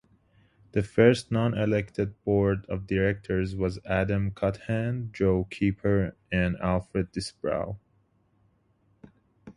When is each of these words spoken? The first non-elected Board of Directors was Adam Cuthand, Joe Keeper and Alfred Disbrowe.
The 0.71 0.81
first 0.81 1.31
non-elected 1.31 2.23
Board 2.23 2.65
of 2.65 2.87
Directors 2.87 3.55
was 3.55 3.77
Adam 3.85 4.31
Cuthand, 4.31 5.13
Joe 5.13 5.43
Keeper 5.51 6.15
and 6.31 6.57
Alfred 6.57 7.11
Disbrowe. 7.11 7.77